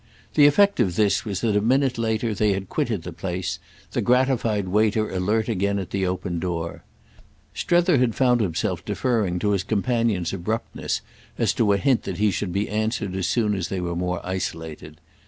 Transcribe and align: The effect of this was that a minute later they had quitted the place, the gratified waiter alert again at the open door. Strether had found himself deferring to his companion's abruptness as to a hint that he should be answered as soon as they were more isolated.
The 0.33 0.47
effect 0.47 0.79
of 0.79 0.95
this 0.95 1.25
was 1.25 1.41
that 1.41 1.55
a 1.55 1.61
minute 1.61 1.99
later 1.99 2.33
they 2.33 2.53
had 2.53 2.69
quitted 2.69 3.03
the 3.03 3.13
place, 3.13 3.59
the 3.91 4.01
gratified 4.01 4.67
waiter 4.69 5.11
alert 5.11 5.47
again 5.47 5.77
at 5.77 5.91
the 5.91 6.07
open 6.07 6.39
door. 6.39 6.83
Strether 7.53 7.99
had 7.99 8.15
found 8.15 8.41
himself 8.41 8.83
deferring 8.83 9.37
to 9.37 9.51
his 9.51 9.61
companion's 9.61 10.33
abruptness 10.33 11.01
as 11.37 11.53
to 11.53 11.71
a 11.73 11.77
hint 11.77 12.01
that 12.01 12.17
he 12.17 12.31
should 12.31 12.51
be 12.51 12.67
answered 12.67 13.15
as 13.15 13.27
soon 13.27 13.53
as 13.53 13.67
they 13.67 13.79
were 13.79 13.95
more 13.95 14.25
isolated. 14.25 14.99